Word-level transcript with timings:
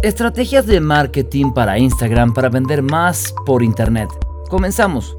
Estrategias 0.00 0.64
de 0.64 0.78
marketing 0.78 1.50
para 1.50 1.76
Instagram 1.76 2.32
para 2.32 2.48
vender 2.48 2.82
más 2.82 3.34
por 3.44 3.64
Internet. 3.64 4.08
Comenzamos. 4.48 5.16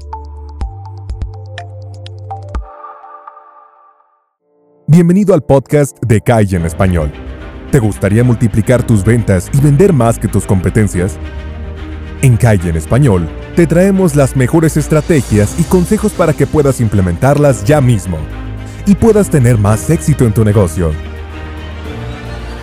Bienvenido 4.86 5.34
al 5.34 5.42
podcast 5.42 6.02
de 6.02 6.22
Calle 6.22 6.56
en 6.56 6.64
Español. 6.64 7.12
¿Te 7.70 7.78
gustaría 7.78 8.24
multiplicar 8.24 8.82
tus 8.82 9.04
ventas 9.04 9.50
y 9.52 9.60
vender 9.60 9.92
más 9.92 10.18
que 10.18 10.28
tus 10.28 10.46
competencias? 10.46 11.18
En 12.22 12.38
Calle 12.38 12.70
en 12.70 12.76
Español 12.76 13.28
te 13.56 13.66
traemos 13.66 14.16
las 14.16 14.34
mejores 14.34 14.78
estrategias 14.78 15.60
y 15.60 15.64
consejos 15.64 16.12
para 16.12 16.32
que 16.32 16.46
puedas 16.46 16.80
implementarlas 16.80 17.66
ya 17.66 17.82
mismo 17.82 18.16
y 18.86 18.94
puedas 18.94 19.28
tener 19.28 19.58
más 19.58 19.90
éxito 19.90 20.24
en 20.24 20.32
tu 20.32 20.42
negocio. 20.42 20.90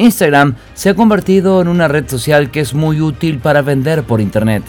Instagram 0.00 0.54
se 0.72 0.88
ha 0.88 0.94
convertido 0.94 1.60
en 1.60 1.68
una 1.68 1.86
red 1.86 2.08
social 2.08 2.50
que 2.50 2.60
es 2.60 2.72
muy 2.72 3.02
útil 3.02 3.38
para 3.38 3.60
vender 3.60 4.02
por 4.02 4.22
Internet. 4.22 4.62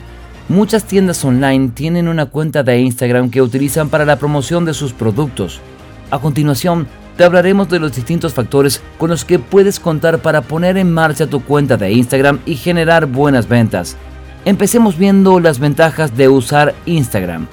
Muchas 0.50 0.84
tiendas 0.84 1.24
online 1.24 1.70
tienen 1.70 2.10
una 2.10 2.26
cuenta 2.26 2.64
de 2.64 2.80
Instagram 2.80 3.30
que 3.30 3.42
utilizan 3.42 3.88
para 3.88 4.04
la 4.04 4.18
promoción 4.18 4.66
de 4.66 4.74
sus 4.74 4.92
productos. 4.92 5.62
A 6.10 6.20
continuación, 6.20 6.86
te 7.16 7.24
hablaremos 7.24 7.70
de 7.70 7.80
los 7.80 7.96
distintos 7.96 8.34
factores 8.34 8.82
con 8.98 9.10
los 9.10 9.24
que 9.24 9.40
puedes 9.40 9.80
contar 9.80 10.20
para 10.20 10.42
poner 10.42 10.76
en 10.76 10.92
marcha 10.92 11.28
tu 11.28 11.42
cuenta 11.42 11.78
de 11.78 11.94
Instagram 11.94 12.40
y 12.46 12.56
generar 12.56 13.06
buenas 13.06 13.48
ventas. 13.48 13.96
Empecemos 14.44 14.98
viendo 14.98 15.40
las 15.40 15.60
ventajas 15.60 16.18
de 16.18 16.28
usar 16.28 16.76
Instagram. 16.86 17.48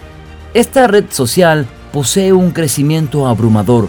Esta 0.53 0.89
red 0.89 1.05
social 1.11 1.65
posee 1.93 2.33
un 2.33 2.51
crecimiento 2.51 3.29
abrumador 3.29 3.89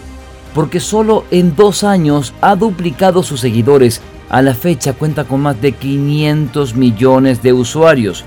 porque 0.54 0.80
solo 0.80 1.26
en 1.32 1.56
dos 1.56 1.84
años 1.84 2.34
ha 2.42 2.56
duplicado 2.56 3.24
sus 3.24 3.40
seguidores. 3.40 4.02
A 4.30 4.42
la 4.42 4.54
fecha 4.54 4.94
cuenta 4.94 5.24
con 5.24 5.42
más 5.42 5.60
de 5.60 5.72
500 5.72 6.76
millones 6.76 7.42
de 7.42 7.54
usuarios. 7.54 8.26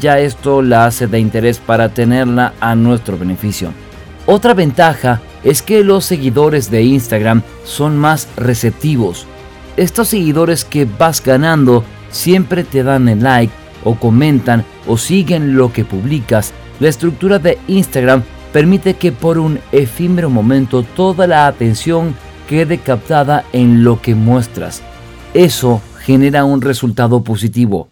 Ya 0.00 0.18
esto 0.18 0.60
la 0.60 0.86
hace 0.86 1.06
de 1.06 1.18
interés 1.18 1.58
para 1.58 1.88
tenerla 1.88 2.52
a 2.60 2.74
nuestro 2.74 3.16
beneficio. 3.16 3.72
Otra 4.26 4.52
ventaja 4.52 5.22
es 5.42 5.62
que 5.62 5.82
los 5.84 6.04
seguidores 6.04 6.70
de 6.70 6.82
Instagram 6.82 7.42
son 7.64 7.96
más 7.96 8.28
receptivos. 8.36 9.26
Estos 9.78 10.08
seguidores 10.08 10.64
que 10.64 10.84
vas 10.84 11.22
ganando 11.22 11.84
siempre 12.10 12.64
te 12.64 12.82
dan 12.82 13.08
el 13.08 13.22
like 13.22 13.52
o 13.84 13.94
comentan 13.94 14.64
o 14.86 14.98
siguen 14.98 15.56
lo 15.56 15.72
que 15.72 15.84
publicas. 15.84 16.52
La 16.80 16.88
estructura 16.88 17.38
de 17.38 17.58
Instagram 17.68 18.22
permite 18.52 18.94
que 18.94 19.12
por 19.12 19.38
un 19.38 19.60
efímero 19.72 20.30
momento 20.30 20.82
toda 20.82 21.26
la 21.26 21.46
atención 21.46 22.14
quede 22.48 22.78
captada 22.78 23.44
en 23.52 23.84
lo 23.84 24.00
que 24.00 24.14
muestras. 24.14 24.82
Eso 25.34 25.82
genera 26.00 26.44
un 26.44 26.62
resultado 26.62 27.22
positivo. 27.22 27.88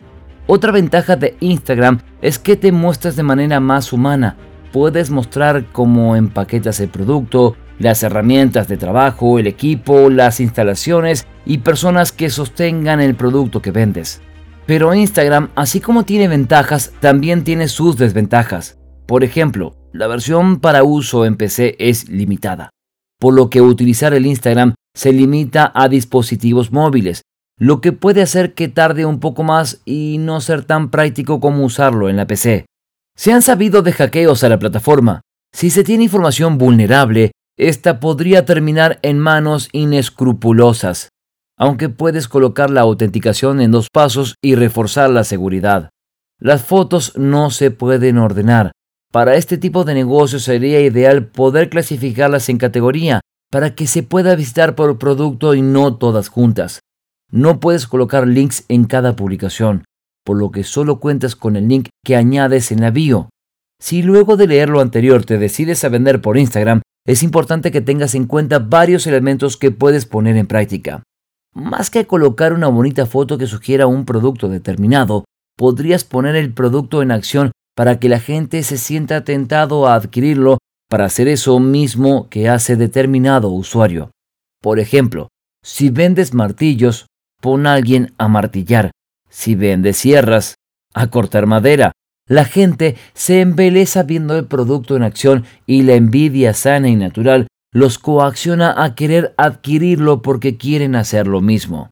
Otra 0.47 0.73
ventaja 0.73 1.17
de 1.17 1.37
Instagram 1.41 2.01
es 2.23 2.39
que 2.39 2.57
te 2.57 2.73
muestras 2.73 3.17
de 3.17 3.23
manera 3.23 3.61
más 3.61 3.93
humana. 3.93 4.37
Puedes 4.73 5.11
mostrar 5.11 5.67
cómo 5.73 6.17
empaquetas 6.17 6.81
el 6.81 6.89
producto, 6.89 7.57
las 7.79 8.03
herramientas 8.03 8.69
de 8.69 8.77
trabajo, 8.77 9.39
el 9.39 9.47
equipo, 9.47 10.09
las 10.09 10.41
instalaciones 10.41 11.27
y 11.45 11.59
personas 11.59 12.13
que 12.13 12.31
sostengan 12.31 13.01
el 13.01 13.15
producto 13.15 13.61
que 13.61 13.71
vendes. 13.71 14.23
Pero 14.67 14.95
Instagram, 14.95 15.51
así 15.55 15.81
como 15.81 16.05
tiene 16.05 16.29
ventajas, 16.29 16.93
también 17.01 17.45
tiene 17.45 17.69
sus 17.69 17.97
desventajas. 17.97 18.79
Por 19.07 19.23
ejemplo, 19.23 19.77
la 19.97 20.07
versión 20.07 20.61
para 20.61 20.85
uso 20.85 21.25
en 21.25 21.37
PC 21.37 21.77
es 21.79 22.09
limitada, 22.09 22.71
por 23.19 23.35
lo 23.35 23.49
que 23.49 23.63
utilizar 23.63 24.13
el 24.13 24.27
Instagram 24.27 24.75
se 24.95 25.13
limita 25.13 25.73
a 25.75 25.89
dispositivos 25.89 26.71
móviles, 26.71 27.23
lo 27.59 27.81
que 27.81 27.93
puede 27.93 28.21
hacer 28.21 28.53
que 28.53 28.69
tarde 28.69 29.07
un 29.07 29.21
poco 29.21 29.43
más 29.43 29.81
y 29.87 30.19
no 30.19 30.41
ser 30.41 30.65
tan 30.65 30.91
práctico 30.91 31.41
como 31.41 31.65
usarlo 31.65 32.11
en 32.11 32.17
la 32.17 32.27
PC. 32.27 32.67
Se 33.17 33.33
han 33.33 33.41
sabido 33.41 33.81
de 33.83 33.93
hackeos 33.93 34.45
a 34.45 34.51
la 34.51 34.59
plataforma. 34.59 35.23
Si 35.55 35.71
se 35.71 35.83
tiene 35.83 36.05
información 36.05 36.59
vulnerable, 36.59 37.33
esta 37.59 37.99
podría 37.99 38.45
terminar 38.45 38.99
en 39.01 39.19
manos 39.19 39.71
inescrupulosas, 39.73 41.09
aunque 41.59 41.89
puedes 41.89 42.29
colocar 42.29 42.69
la 42.69 42.83
autenticación 42.83 43.63
en 43.63 43.71
dos 43.71 43.89
pasos 43.91 44.35
y 44.43 44.55
reforzar 44.55 45.09
la 45.09 45.25
seguridad. 45.25 45.89
Las 46.39 46.63
fotos 46.63 47.17
no 47.17 47.49
se 47.49 47.71
pueden 47.71 48.19
ordenar, 48.19 48.73
para 49.13 49.37
este 49.37 49.59
tipo 49.59 49.85
de 49.85 49.95
negocios 49.95 50.43
sería 50.43 50.81
ideal 50.81 51.27
poder 51.27 51.71
clasificarlas 51.71 52.49
en 52.49 52.59
categoría 52.59 53.21
para 53.51 53.75
que 53.75 53.87
se 53.87 54.03
pueda 54.03 54.35
visitar 54.35 54.75
por 54.75 54.99
producto 54.99 55.55
y 55.55 55.63
no 55.63 55.97
todas 55.97 56.29
juntas. 56.29 56.81
No 57.31 57.61
puedes 57.61 57.87
colocar 57.87 58.27
links 58.27 58.65
en 58.69 58.85
cada 58.85 59.17
publicación, 59.17 59.85
por 60.25 60.37
lo 60.37 60.51
que 60.51 60.65
solo 60.65 61.01
cuentas 61.01 61.37
con 61.37 61.57
el 61.57 61.69
link 61.69 61.89
que 62.05 62.17
añades 62.17 62.73
en 62.73 62.81
la 62.81 62.91
bio. 62.91 63.31
Si 63.81 64.03
luego 64.03 64.37
de 64.37 64.47
leer 64.47 64.69
lo 64.69 64.81
anterior 64.81 65.25
te 65.25 65.39
decides 65.39 65.85
a 65.85 65.89
vender 65.89 66.21
por 66.21 66.39
Instagram, 66.39 66.83
es 67.07 67.23
importante 67.23 67.71
que 67.71 67.81
tengas 67.81 68.15
en 68.15 68.27
cuenta 68.27 68.59
varios 68.59 69.07
elementos 69.07 69.57
que 69.57 69.71
puedes 69.71 70.07
poner 70.07 70.37
en 70.37 70.47
práctica. 70.47 71.03
Más 71.55 71.91
que 71.91 72.07
colocar 72.07 72.53
una 72.53 72.69
bonita 72.69 73.07
foto 73.07 73.39
que 73.39 73.47
sugiera 73.47 73.87
un 73.87 74.05
producto 74.05 74.49
determinado, 74.49 75.25
podrías 75.57 76.05
poner 76.05 76.37
el 76.37 76.53
producto 76.53 77.01
en 77.01 77.13
acción 77.13 77.53
para 77.77 78.01
que 78.01 78.09
la 78.09 78.19
gente 78.19 78.63
se 78.63 78.79
sienta 78.79 79.23
tentado 79.23 79.87
a 79.87 79.95
adquirirlo 79.95 80.59
para 80.89 81.05
hacer 81.05 81.29
eso 81.29 81.61
mismo 81.61 82.29
que 82.31 82.49
hace 82.49 82.75
determinado 82.77 83.51
usuario. 83.51 84.11
Por 84.63 84.81
ejemplo, 84.81 85.29
si 85.63 85.91
vendes 85.91 86.33
martillos, 86.33 87.07
pon 87.41 87.67
a 87.67 87.75
alguien 87.75 88.15
a 88.19 88.29
martillar. 88.29 88.91
Si 89.29 89.55
vendes 89.55 89.99
sierras, 89.99 90.55
a 90.95 91.09
cortar 91.09 91.47
madera. 91.47 91.93
La 92.29 92.45
gente 92.45 92.97
se 93.13 93.41
embeleza 93.41 94.03
viendo 94.03 94.37
el 94.37 94.47
producto 94.47 94.97
en 94.97 95.03
acción 95.03 95.45
y 95.67 95.83
la 95.83 95.95
envidia 95.95 96.55
sana 96.55 96.89
y 96.89 96.97
natural 96.97 97.47
los 97.73 97.99
coacciona 97.99 98.83
a 98.83 98.95
querer 98.95 99.35
adquirirlo 99.37 100.23
porque 100.23 100.57
quieren 100.57 100.97
hacer 100.97 101.27
lo 101.27 101.43
mismo. 101.43 101.91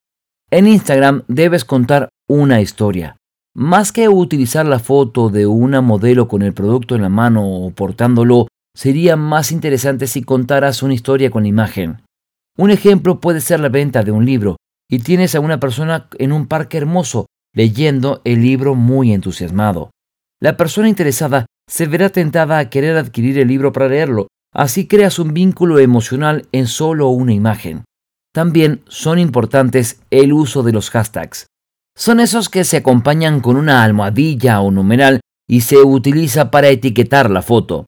En 0.51 0.67
Instagram 0.67 1.25
debes 1.29 1.65
contar 1.65 2.09
una 2.27 2.63
historia. 2.63 3.17
Más 3.57 3.93
que 3.93 4.09
utilizar 4.09 4.67
la 4.67 4.81
foto 4.81 5.29
de 5.29 5.47
una 5.47 5.81
modelo 5.81 6.27
con 6.27 6.43
el 6.43 6.53
producto 6.53 6.97
en 6.97 7.03
la 7.03 7.09
mano 7.09 7.49
o 7.49 7.71
portándolo, 7.71 8.49
sería 8.77 9.15
más 9.15 9.53
interesante 9.53 10.09
si 10.09 10.23
contaras 10.23 10.83
una 10.83 10.95
historia 10.95 11.31
con 11.31 11.45
la 11.45 11.51
imagen. 11.51 12.03
Un 12.59 12.73
ejemplo 12.73 13.21
puede 13.21 13.41
ser 13.41 13.61
la 13.61 13.69
venta 13.69 14.03
de 14.03 14.11
un 14.11 14.27
libro 14.27 14.57
y 14.91 14.99
tienes 14.99 15.37
a 15.37 15.41
una 15.41 15.61
persona 15.61 16.09
en 16.19 16.33
un 16.33 16.47
parque 16.47 16.79
hermoso 16.79 17.27
leyendo 17.55 18.21
el 18.25 18.43
libro 18.43 18.75
muy 18.75 19.13
entusiasmado. 19.13 19.91
La 20.41 20.57
persona 20.57 20.89
interesada 20.89 21.47
se 21.71 21.87
verá 21.87 22.09
tentada 22.09 22.59
a 22.59 22.69
querer 22.69 22.97
adquirir 22.97 23.39
el 23.39 23.47
libro 23.47 23.73
para 23.73 23.89
leerlo, 23.89 24.27
así 24.53 24.89
creas 24.89 25.21
un 25.21 25.33
vínculo 25.33 25.79
emocional 25.79 26.49
en 26.51 26.67
solo 26.67 27.09
una 27.11 27.33
imagen. 27.33 27.85
También 28.35 28.83
son 28.89 29.21
importantes 29.21 30.01
el 30.11 30.33
uso 30.33 30.65
de 30.65 30.73
los 30.73 30.91
hashtags. 30.91 31.47
Son 31.97 32.19
esos 32.19 32.49
que 32.49 32.65
se 32.65 32.79
acompañan 32.79 33.41
con 33.41 33.57
una 33.57 33.85
almohadilla 33.85 34.61
o 34.61 34.71
numeral 34.71 35.21
y 35.49 35.61
se 35.61 35.79
utiliza 35.79 36.51
para 36.51 36.69
etiquetar 36.69 37.31
la 37.31 37.43
foto. 37.43 37.87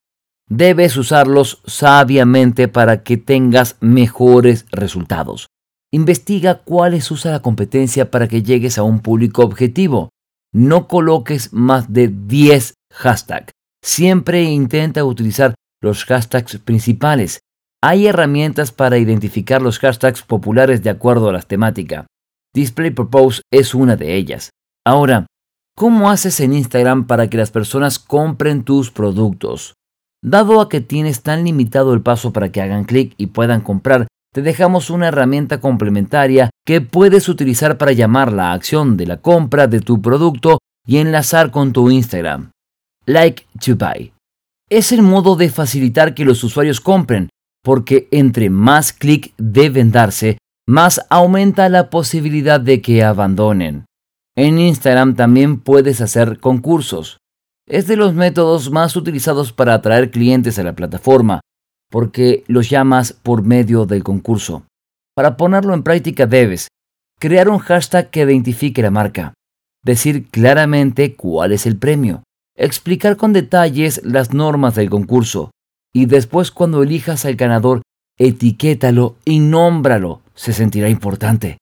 Debes 0.48 0.96
usarlos 0.96 1.60
sabiamente 1.66 2.68
para 2.68 3.02
que 3.02 3.16
tengas 3.16 3.76
mejores 3.80 4.66
resultados. 4.70 5.48
Investiga 5.92 6.62
cuáles 6.62 7.10
usa 7.10 7.32
la 7.32 7.42
competencia 7.42 8.10
para 8.10 8.28
que 8.28 8.42
llegues 8.42 8.78
a 8.78 8.84
un 8.84 9.00
público 9.00 9.42
objetivo. 9.42 10.10
No 10.52 10.86
coloques 10.86 11.52
más 11.52 11.92
de 11.92 12.08
10 12.08 12.74
hashtags. 12.92 13.52
Siempre 13.82 14.44
intenta 14.44 15.04
utilizar 15.04 15.54
los 15.82 16.04
hashtags 16.04 16.58
principales. 16.58 17.40
Hay 17.82 18.06
herramientas 18.06 18.72
para 18.72 18.98
identificar 18.98 19.62
los 19.62 19.78
hashtags 19.78 20.22
populares 20.22 20.82
de 20.82 20.90
acuerdo 20.90 21.28
a 21.28 21.32
la 21.32 21.42
temática. 21.42 22.06
Display 22.56 22.90
Purpose 22.90 23.42
es 23.52 23.74
una 23.74 23.96
de 23.96 24.14
ellas. 24.14 24.48
Ahora, 24.82 25.26
¿cómo 25.76 26.08
haces 26.08 26.40
en 26.40 26.54
Instagram 26.54 27.06
para 27.06 27.28
que 27.28 27.36
las 27.36 27.50
personas 27.50 27.98
compren 27.98 28.64
tus 28.64 28.90
productos? 28.90 29.74
Dado 30.24 30.62
a 30.62 30.70
que 30.70 30.80
tienes 30.80 31.22
tan 31.22 31.44
limitado 31.44 31.92
el 31.92 32.00
paso 32.00 32.32
para 32.32 32.50
que 32.50 32.62
hagan 32.62 32.84
clic 32.84 33.12
y 33.18 33.26
puedan 33.26 33.60
comprar, 33.60 34.06
te 34.32 34.40
dejamos 34.40 34.88
una 34.88 35.08
herramienta 35.08 35.60
complementaria 35.60 36.48
que 36.64 36.80
puedes 36.80 37.28
utilizar 37.28 37.76
para 37.76 37.92
llamar 37.92 38.32
la 38.32 38.52
acción 38.52 38.96
de 38.96 39.06
la 39.06 39.18
compra 39.18 39.66
de 39.66 39.80
tu 39.80 40.00
producto 40.00 40.58
y 40.86 40.96
enlazar 40.96 41.50
con 41.50 41.74
tu 41.74 41.90
Instagram. 41.90 42.52
Like 43.04 43.44
to 43.66 43.76
Buy. 43.76 44.14
Es 44.70 44.92
el 44.92 45.02
modo 45.02 45.36
de 45.36 45.50
facilitar 45.50 46.14
que 46.14 46.24
los 46.24 46.42
usuarios 46.42 46.80
compren, 46.80 47.28
porque 47.62 48.08
entre 48.12 48.48
más 48.48 48.94
clic 48.94 49.34
deben 49.36 49.92
darse, 49.92 50.38
más 50.66 51.00
aumenta 51.10 51.68
la 51.68 51.90
posibilidad 51.90 52.60
de 52.60 52.82
que 52.82 53.04
abandonen. 53.04 53.86
En 54.36 54.58
Instagram 54.58 55.14
también 55.14 55.60
puedes 55.60 56.00
hacer 56.00 56.40
concursos. 56.40 57.18
Es 57.68 57.86
de 57.86 57.96
los 57.96 58.14
métodos 58.14 58.70
más 58.70 58.96
utilizados 58.96 59.52
para 59.52 59.74
atraer 59.74 60.10
clientes 60.10 60.58
a 60.58 60.62
la 60.62 60.74
plataforma, 60.74 61.40
porque 61.90 62.44
los 62.48 62.68
llamas 62.68 63.12
por 63.12 63.42
medio 63.42 63.86
del 63.86 64.02
concurso. 64.02 64.66
Para 65.14 65.36
ponerlo 65.36 65.72
en 65.72 65.82
práctica 65.82 66.26
debes 66.26 66.68
crear 67.18 67.48
un 67.48 67.58
hashtag 67.58 68.10
que 68.10 68.22
identifique 68.22 68.82
la 68.82 68.90
marca, 68.90 69.34
decir 69.82 70.28
claramente 70.28 71.16
cuál 71.16 71.52
es 71.52 71.64
el 71.64 71.76
premio, 71.76 72.24
explicar 72.56 73.16
con 73.16 73.32
detalles 73.32 74.02
las 74.04 74.34
normas 74.34 74.74
del 74.74 74.90
concurso 74.90 75.50
y 75.94 76.06
después 76.06 76.50
cuando 76.50 76.82
elijas 76.82 77.24
al 77.24 77.36
ganador, 77.36 77.82
etiquétalo 78.18 79.16
y 79.24 79.40
nómbralo, 79.40 80.22
se 80.34 80.52
sentirá 80.52 80.88
importante. 80.88 81.58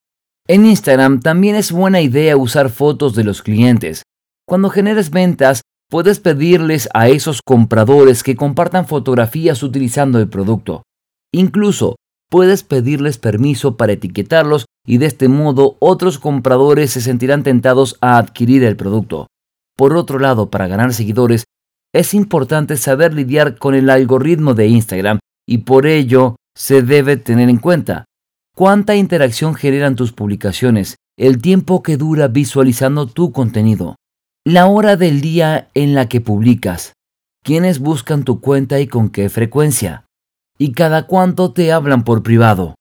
En 0.46 0.66
Instagram 0.66 1.20
también 1.20 1.56
es 1.56 1.72
buena 1.72 2.00
idea 2.00 2.36
usar 2.36 2.70
fotos 2.70 3.14
de 3.14 3.24
los 3.24 3.42
clientes. 3.42 4.02
Cuando 4.46 4.68
generes 4.68 5.10
ventas, 5.10 5.62
Puedes 5.90 6.18
pedirles 6.18 6.88
a 6.92 7.08
esos 7.08 7.40
compradores 7.40 8.22
que 8.22 8.36
compartan 8.36 8.86
fotografías 8.86 9.62
utilizando 9.62 10.18
el 10.18 10.28
producto. 10.28 10.82
Incluso 11.32 11.96
puedes 12.30 12.64
pedirles 12.64 13.18
permiso 13.18 13.76
para 13.76 13.92
etiquetarlos 13.92 14.64
y 14.86 14.98
de 14.98 15.06
este 15.06 15.28
modo 15.28 15.76
otros 15.78 16.18
compradores 16.18 16.90
se 16.90 17.00
sentirán 17.00 17.42
tentados 17.44 17.96
a 18.00 18.18
adquirir 18.18 18.64
el 18.64 18.76
producto. 18.76 19.28
Por 19.76 19.96
otro 19.96 20.18
lado, 20.18 20.50
para 20.50 20.66
ganar 20.66 20.92
seguidores, 20.94 21.44
es 21.92 22.14
importante 22.14 22.76
saber 22.76 23.14
lidiar 23.14 23.56
con 23.56 23.74
el 23.74 23.88
algoritmo 23.88 24.54
de 24.54 24.66
Instagram 24.66 25.20
y 25.46 25.58
por 25.58 25.86
ello 25.86 26.34
se 26.56 26.82
debe 26.82 27.16
tener 27.16 27.48
en 27.48 27.58
cuenta. 27.58 28.04
Cuánta 28.54 28.94
interacción 28.94 29.54
generan 29.54 29.96
tus 29.96 30.12
publicaciones, 30.12 30.96
el 31.16 31.42
tiempo 31.42 31.82
que 31.82 31.96
dura 31.96 32.28
visualizando 32.28 33.06
tu 33.06 33.32
contenido. 33.32 33.96
La 34.44 34.66
hora 34.66 34.96
del 34.96 35.20
día 35.20 35.70
en 35.74 35.94
la 35.94 36.08
que 36.08 36.20
publicas, 36.20 36.92
quiénes 37.42 37.78
buscan 37.78 38.24
tu 38.24 38.40
cuenta 38.40 38.78
y 38.80 38.86
con 38.86 39.10
qué 39.10 39.28
frecuencia, 39.28 40.06
y 40.58 40.72
cada 40.72 41.06
cuánto 41.06 41.52
te 41.52 41.72
hablan 41.72 42.04
por 42.04 42.22
privado. 42.22 42.74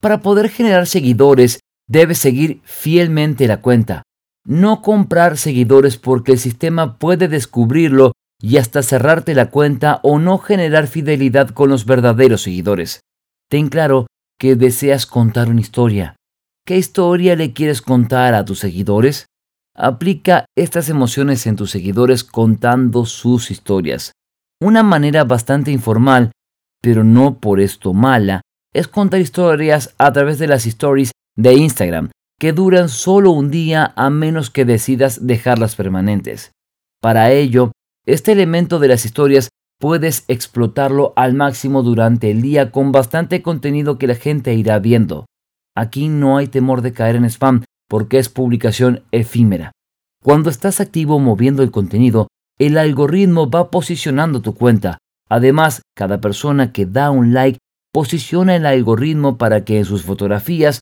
Para 0.00 0.20
poder 0.20 0.48
generar 0.48 0.86
seguidores, 0.86 1.60
debes 1.86 2.18
seguir 2.18 2.60
fielmente 2.64 3.46
la 3.46 3.60
cuenta, 3.60 4.02
no 4.44 4.82
comprar 4.82 5.36
seguidores 5.36 5.96
porque 5.98 6.32
el 6.32 6.38
sistema 6.38 6.98
puede 6.98 7.28
descubrirlo 7.28 8.12
y 8.42 8.56
hasta 8.56 8.82
cerrarte 8.82 9.34
la 9.34 9.50
cuenta 9.50 10.00
o 10.02 10.18
no 10.18 10.38
generar 10.38 10.86
fidelidad 10.86 11.50
con 11.50 11.68
los 11.68 11.84
verdaderos 11.84 12.42
seguidores. 12.42 13.02
Ten 13.50 13.68
claro 13.68 14.06
que 14.38 14.54
deseas 14.54 15.06
contar 15.06 15.48
una 15.48 15.60
historia. 15.60 16.14
¿Qué 16.64 16.78
historia 16.78 17.34
le 17.34 17.52
quieres 17.52 17.82
contar 17.82 18.32
a 18.32 18.44
tus 18.44 18.60
seguidores? 18.60 19.26
Aplica 19.76 20.44
estas 20.56 20.88
emociones 20.88 21.48
en 21.48 21.56
tus 21.56 21.72
seguidores 21.72 22.22
contando 22.22 23.06
sus 23.06 23.50
historias. 23.50 24.12
Una 24.62 24.84
manera 24.84 25.24
bastante 25.24 25.72
informal, 25.72 26.30
pero 26.80 27.02
no 27.02 27.40
por 27.40 27.58
esto 27.58 27.92
mala, 27.92 28.40
es 28.72 28.86
contar 28.86 29.20
historias 29.20 29.96
a 29.98 30.12
través 30.12 30.38
de 30.38 30.46
las 30.46 30.64
stories 30.66 31.10
de 31.36 31.54
Instagram, 31.54 32.10
que 32.38 32.52
duran 32.52 32.88
solo 32.88 33.32
un 33.32 33.50
día 33.50 33.92
a 33.96 34.10
menos 34.10 34.50
que 34.50 34.64
decidas 34.64 35.26
dejarlas 35.26 35.74
permanentes. 35.74 36.52
Para 37.02 37.32
ello, 37.32 37.72
este 38.06 38.30
elemento 38.30 38.78
de 38.78 38.88
las 38.88 39.04
historias 39.04 39.48
puedes 39.80 40.24
explotarlo 40.28 41.14
al 41.16 41.34
máximo 41.34 41.82
durante 41.82 42.30
el 42.30 42.42
día 42.42 42.70
con 42.70 42.92
bastante 42.92 43.42
contenido 43.42 43.98
que 43.98 44.06
la 44.06 44.14
gente 44.14 44.54
irá 44.54 44.78
viendo. 44.78 45.24
Aquí 45.74 46.08
no 46.08 46.36
hay 46.36 46.46
temor 46.46 46.82
de 46.82 46.92
caer 46.92 47.16
en 47.16 47.24
spam, 47.24 47.64
porque 47.88 48.18
es 48.18 48.28
publicación 48.28 49.02
efímera. 49.10 49.72
Cuando 50.22 50.50
estás 50.50 50.80
activo 50.80 51.18
moviendo 51.18 51.62
el 51.62 51.70
contenido, 51.70 52.28
el 52.58 52.76
algoritmo 52.76 53.50
va 53.50 53.70
posicionando 53.70 54.42
tu 54.42 54.54
cuenta. 54.54 54.98
Además, 55.30 55.80
cada 55.96 56.20
persona 56.20 56.72
que 56.72 56.84
da 56.84 57.10
un 57.10 57.32
like 57.32 57.58
posiciona 57.90 58.56
el 58.56 58.66
algoritmo 58.66 59.38
para 59.38 59.64
que 59.64 59.78
en 59.78 59.86
sus 59.86 60.04
fotografías 60.04 60.80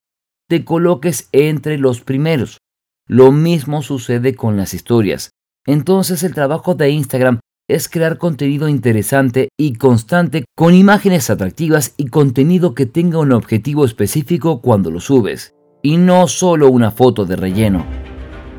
te 0.48 0.64
coloques 0.64 1.28
entre 1.30 1.78
los 1.78 2.00
primeros. 2.00 2.58
Lo 3.06 3.30
mismo 3.30 3.82
sucede 3.82 4.34
con 4.34 4.56
las 4.56 4.74
historias. 4.74 5.30
Entonces 5.66 6.24
el 6.24 6.34
trabajo 6.34 6.74
de 6.74 6.90
Instagram 6.90 7.38
es 7.68 7.88
crear 7.88 8.16
contenido 8.16 8.68
interesante 8.68 9.50
y 9.58 9.74
constante 9.74 10.46
con 10.56 10.74
imágenes 10.74 11.28
atractivas 11.28 11.92
y 11.98 12.06
contenido 12.06 12.74
que 12.74 12.86
tenga 12.86 13.18
un 13.18 13.32
objetivo 13.32 13.84
específico 13.84 14.62
cuando 14.62 14.90
lo 14.90 15.00
subes 15.00 15.54
y 15.82 15.98
no 15.98 16.26
solo 16.28 16.70
una 16.70 16.90
foto 16.90 17.26
de 17.26 17.36
relleno. 17.36 17.84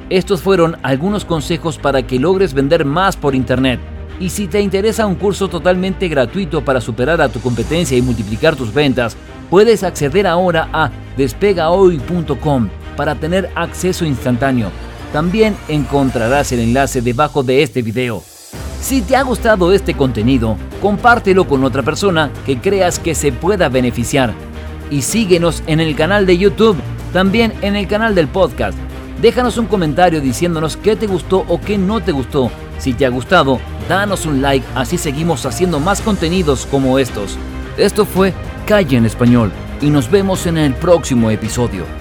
Estos 0.10 0.42
fueron 0.42 0.78
algunos 0.84 1.26
consejos 1.26 1.78
para 1.78 2.06
que 2.06 2.20
logres 2.20 2.54
vender 2.54 2.86
más 2.86 3.18
por 3.18 3.36
Internet. 3.36 3.80
Y 4.20 4.30
si 4.30 4.48
te 4.48 4.62
interesa 4.62 5.06
un 5.06 5.16
curso 5.16 5.48
totalmente 5.48 6.08
gratuito 6.08 6.64
para 6.64 6.82
superar 6.82 7.22
a 7.22 7.30
tu 7.30 7.40
competencia 7.40 7.98
y 7.98 8.02
multiplicar 8.02 8.56
tus 8.56 8.74
ventas, 8.74 9.16
puedes 9.50 9.84
acceder 9.84 10.28
ahora 10.28 10.70
a 10.74 10.92
despegahoy.com 11.18 12.70
para 12.98 13.16
tener 13.16 13.50
acceso 13.56 14.06
instantáneo. 14.06 14.72
También 15.14 15.56
encontrarás 15.68 16.52
el 16.52 16.60
enlace 16.60 17.02
debajo 17.02 17.44
de 17.44 17.64
este 17.64 17.82
video. 17.82 18.24
Si 18.82 19.02
te 19.02 19.16
ha 19.16 19.24
gustado 19.24 19.72
este 19.74 19.94
contenido, 19.94 20.58
compártelo 20.82 21.48
con 21.48 21.64
otra 21.64 21.84
persona 21.84 22.32
que 22.46 22.60
creas 22.60 22.98
que 22.98 23.14
se 23.14 23.32
pueda 23.32 23.70
beneficiar. 23.70 24.34
Y 24.90 25.02
síguenos 25.02 25.62
en 25.68 25.80
el 25.80 25.96
canal 25.96 26.26
de 26.26 26.38
YouTube 26.38 26.78
también 27.14 27.54
en 27.62 27.76
el 27.76 27.88
canal 27.88 28.16
del 28.16 28.28
podcast. 28.28 28.78
Déjanos 29.22 29.58
un 29.58 29.66
comentario 29.66 30.22
diciéndonos 30.22 30.78
qué 30.78 30.96
te 30.96 31.08
gustó 31.08 31.46
o 31.48 31.60
qué 31.60 31.78
no 31.78 32.02
te 32.02 32.12
gustó. 32.12 32.52
Si 32.78 32.94
te 32.94 33.06
ha 33.06 33.10
gustado, 33.10 33.60
danos 33.90 34.26
un 34.26 34.42
like, 34.42 34.66
así 34.76 34.98
seguimos 34.98 35.46
haciendo 35.46 35.80
más 35.80 36.02
contenidos 36.02 36.66
como 36.66 37.00
estos. 37.00 37.38
Esto 37.78 38.06
fue 38.06 38.34
Calle 38.66 38.98
en 38.98 39.06
Español 39.06 39.52
y 39.82 39.90
nos 39.90 40.10
vemos 40.10 40.46
en 40.46 40.58
el 40.58 40.74
próximo 40.74 41.30
episodio. 41.32 41.99